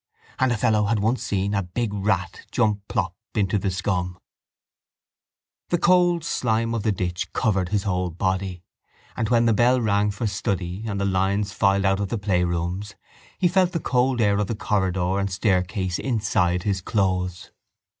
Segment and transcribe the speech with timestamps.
[0.39, 4.17] And a fellow had once seen a big rat jump plop into the scum.
[5.69, 8.63] The cold slime of the ditch covered his whole body;
[9.15, 12.95] and, when the bell rang for study and the lines filed out of the playrooms,
[13.37, 17.51] he felt the cold air of the corridor and staircase inside his clothes.